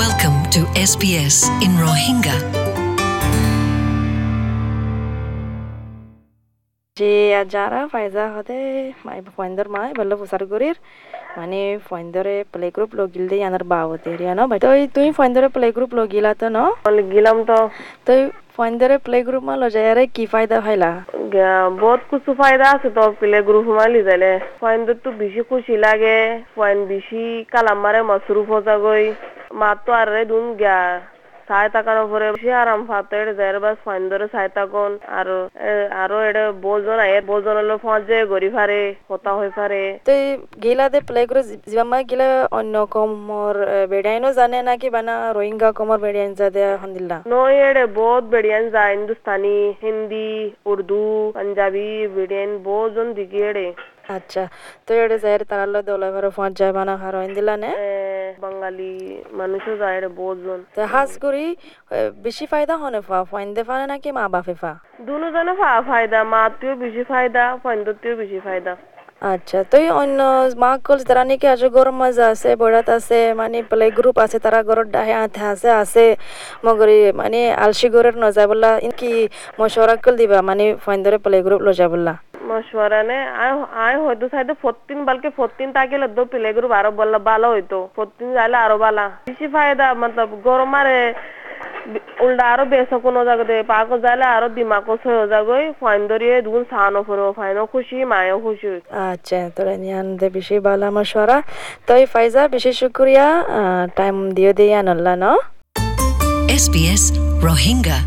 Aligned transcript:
Welcome 0.00 0.38
to 0.54 0.60
SBS 0.90 1.36
in 1.64 1.72
Rohingya. 1.84 2.36
যে 6.96 7.12
যারা 7.54 7.80
ফাইজা 7.92 8.24
হতে 8.34 8.56
মাই 9.06 9.18
ফয়েন্দর 9.36 9.66
মাই 9.74 9.88
বলল 9.98 10.12
ফুসার 10.20 10.42
গরির 10.52 10.76
মানে 11.38 11.60
ফয়েন্দরে 11.88 12.36
প্লে 12.52 12.66
গ্রুপ 12.76 12.90
লগিল 12.98 13.24
দে 13.30 13.36
ইয়ানার 13.40 13.64
বাবতে 13.72 14.10
রিয়া 14.20 14.34
ন? 14.38 14.40
তো 14.64 14.68
তুই 14.96 15.08
ফয়েন্দরে 15.18 15.48
প্লে 15.56 15.66
গ্রুপ 15.76 15.90
লগিলা 15.98 16.32
তো 16.40 16.46
ন? 16.56 16.58
গেলাম 17.14 17.36
তো। 17.50 17.58
তো 18.06 18.12
ফয়েন্দরে 18.56 18.96
প্লে 19.06 19.18
গ্রুপ 19.26 19.42
মা 19.48 19.54
লজায়ারে 19.62 20.04
কি 20.16 20.24
ফায়দা 20.32 20.56
হইলা? 20.66 20.90
বহুত 21.82 22.00
কিছু 22.10 22.30
ফায়দা 22.40 22.66
আছে 22.74 22.88
তো 22.96 23.02
প্লে 23.20 23.38
গ্রুপ 23.48 23.66
মালি 23.78 24.00
যাইলে 24.08 24.32
পয়েন্ট 24.62 24.86
তো 25.04 25.08
বেশি 25.22 25.42
খুশি 25.50 25.74
লাগে 25.84 26.18
পয়েন্ট 26.58 26.82
বেশি 26.92 27.22
কালামারে 27.52 28.00
মসরুফ 28.10 28.46
হজাগই 28.54 29.06
মা 29.16 29.39
তো 29.86 29.90
আর 30.00 30.06
রে 30.14 30.22
দুন 30.32 30.44
গিয়া। 30.60 30.78
চাই 31.48 31.68
তাকার 31.74 31.98
উপরে 32.06 32.26
বেশি 32.34 32.50
আরাম 32.62 32.80
ফাতে 32.88 33.14
এটা 33.22 33.32
যাই 33.38 33.50
বাস 33.64 33.76
পয়েন্ট 33.86 34.06
ধরে 34.12 34.26
চাই 34.34 34.48
তাকন 34.56 34.92
আর 35.18 35.28
আরও 36.02 36.18
এটা 36.28 36.44
বোজন 36.64 36.98
আয়ে 37.06 37.18
বোজন 37.30 37.54
হলো 37.60 37.76
ফজে 37.84 38.18
গড়ি 38.32 38.48
ফারে 38.56 38.80
কথা 39.10 39.30
হয়ে 39.38 39.50
ফারে 39.56 39.82
তো 40.06 40.12
গিলা 40.64 40.86
দে 40.92 40.98
প্লে 41.08 41.22
গ্রুপ 41.30 41.46
জিবামা 41.70 41.98
গিলা 42.10 42.28
অন্য 42.58 42.74
কমর 42.94 43.54
বেড়াইনো 43.92 44.28
জানে 44.38 44.58
নাকি 44.68 44.88
বানা 44.96 45.14
রোহিঙ্গা 45.36 45.68
কমর 45.78 45.98
বেড়াইন 46.04 46.30
যা 46.40 46.46
দে 46.56 46.62
হন্দিল্লা। 46.82 47.16
নই 47.32 47.54
এড়ে 47.68 47.84
বহুত 47.98 48.24
বেড়িয়ান 48.32 48.64
যায় 48.74 48.90
হিন্দুস্তানি 48.94 49.56
হিন্দি 49.82 50.30
উর্দু 50.70 51.02
পাঞ্জাবি 51.36 51.88
বেড়িয়ান 52.16 52.50
বহুত 52.66 52.90
জন 52.96 53.08
দিকে 53.18 53.38
এড়ে 53.50 53.66
আচ্ছা 54.16 54.42
তো 54.86 54.90
এড়ে 55.02 55.16
যাইরে 55.24 55.44
তারালো 55.50 55.80
দোলা 55.88 56.08
ভরে 56.14 56.30
ফজ 56.36 56.52
যায় 56.60 56.72
বানা 56.78 56.94
হার 57.02 57.14
হন্দিল্লা 57.22 57.54
নে? 57.62 57.70
বাঙালি 58.44 58.90
মানুষও 59.40 59.74
যায় 59.82 59.96
এড়ে 59.98 60.10
বহুত 60.20 60.38
জন। 60.46 60.60
তো 60.76 60.82
হাস 60.94 61.10
করি 61.24 61.44
বেশি 62.26 62.44
ফায়দা 62.52 62.74
হনে 62.82 63.00
ফা? 63.08 63.18
ফয়েন্দে 63.32 63.62
ফানে 63.68 63.84
নাকি 63.92 64.08
মা 64.18 64.24
বাপে 64.34 64.54
ফা? 64.62 64.72
দুজনে 65.06 65.52
ফায়দা 65.90 66.20
মাতেও 66.34 66.72
বেশি 66.84 67.02
ফায়দা 67.10 67.42
পয়েন্টতেও 67.64 68.14
বেশি 68.22 68.38
ফায়দা। 68.46 68.74
আচ্ছা 69.32 69.58
তো 69.70 69.76
অন্য 70.02 70.18
মা 70.62 70.70
কল 70.86 70.98
তারা 71.08 71.22
নাকি 71.30 71.46
আজ 71.54 71.62
গরম 71.76 71.96
মজা 72.02 72.26
আছে 72.34 72.50
বড়াত 72.62 72.88
আছে 72.98 73.18
মানে 73.40 73.58
প্লে 73.70 73.86
গ্রুপ 73.98 74.16
আছে 74.24 74.36
তারা 74.44 74.60
ঘরত 74.68 74.88
ডাহে 74.94 75.14
আথে 75.24 75.42
আছে 75.52 75.68
আছে 75.82 76.04
মগরি 76.66 76.98
মানে 77.20 77.40
আলসি 77.64 77.86
গরের 77.94 78.16
নজা 78.24 78.44
বললা 78.50 78.70
কি 79.00 79.12
মশওয়ারা 79.58 79.94
কল 80.04 80.14
দিবা 80.20 80.38
মানে 80.48 80.64
ফাইন্দরে 80.84 81.18
প্লে 81.24 81.38
গ্রুপ 81.46 81.60
লজা 81.66 81.86
বললা 81.92 82.14
মশওয়ারা 82.50 83.00
নে 83.10 83.18
আয় 83.42 83.54
আয় 83.86 83.98
হয়তো 84.04 84.26
সাইডে 84.32 84.54
ফোরটিন 84.62 84.98
বালকে 85.08 85.28
ফোরটিন 85.38 85.68
তাকিলে 85.76 86.08
দো 86.16 86.22
পিলে 86.32 86.50
গ্রুপ 86.56 86.72
আরও 86.78 86.90
বললা 87.00 87.18
ভালো 87.30 87.46
হইতো। 87.54 87.78
ফোরটিন 87.96 88.28
যাইলে 88.36 88.58
আরও 88.64 88.76
ভালো 88.84 89.04
বেশি 89.28 89.46
ফায়দা 89.54 89.86
মতলব 90.00 90.30
গরম 90.46 90.74
আরে 90.80 90.98
উল্টা 92.24 92.44
আরও 92.52 92.64
বেশ 92.72 92.90
কোনো 93.06 93.20
জায়গাতে 93.28 93.54
পাকো 93.72 93.94
যাইলে 94.04 94.26
আরও 94.36 94.48
দিমাকো 94.56 94.92
সয়ে 95.02 95.24
যাগই। 95.32 95.64
ফাইন 95.80 96.00
ধরিয়ে 96.10 96.36
দুগুণ 96.44 96.64
সাহানো 96.70 97.00
ফেরো। 97.08 97.26
ফাইনও 97.38 97.64
খুশি 97.72 97.96
মায়ও 98.12 98.36
খুশি 98.46 98.68
আচ্ছা 99.10 99.40
তোরা 99.56 99.74
নিয়ান 99.82 100.06
দে 100.20 100.26
বেশি 100.36 100.56
বালা 100.66 100.88
মশওয়ারা। 100.96 101.38
তো 101.86 101.92
এই 102.00 102.06
ফাইজা 102.12 102.42
বেশি 102.54 102.72
শুক্রিয়া। 102.80 103.26
টাইম 103.98 104.16
দিও 104.36 104.52
দিয়ে 104.58 104.74
আনল্লা 104.80 105.14
ন? 105.22 105.24
SBS 106.62 107.04
Rohingya. 107.46 107.98